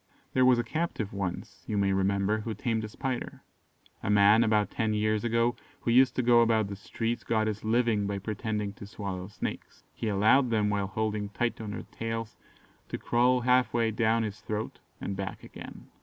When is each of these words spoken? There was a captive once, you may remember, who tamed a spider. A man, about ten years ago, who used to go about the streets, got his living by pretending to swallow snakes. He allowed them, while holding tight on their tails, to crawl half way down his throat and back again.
There 0.33 0.47
was 0.47 0.57
a 0.57 0.63
captive 0.63 1.13
once, 1.13 1.63
you 1.67 1.77
may 1.77 1.93
remember, 1.93 2.39
who 2.39 2.55
tamed 2.55 2.83
a 2.85 2.89
spider. 2.89 3.43
A 4.01 4.09
man, 4.09 4.43
about 4.43 4.71
ten 4.71 4.95
years 4.95 5.23
ago, 5.23 5.55
who 5.81 5.91
used 5.91 6.15
to 6.15 6.23
go 6.23 6.41
about 6.41 6.69
the 6.69 6.75
streets, 6.75 7.23
got 7.23 7.45
his 7.45 7.63
living 7.63 8.07
by 8.07 8.17
pretending 8.17 8.73
to 8.73 8.87
swallow 8.87 9.27
snakes. 9.27 9.83
He 9.93 10.07
allowed 10.07 10.49
them, 10.49 10.71
while 10.71 10.87
holding 10.87 11.29
tight 11.29 11.61
on 11.61 11.69
their 11.69 11.83
tails, 11.91 12.35
to 12.89 12.97
crawl 12.97 13.41
half 13.41 13.75
way 13.75 13.91
down 13.91 14.23
his 14.23 14.41
throat 14.41 14.79
and 14.99 15.15
back 15.15 15.43
again. 15.43 15.85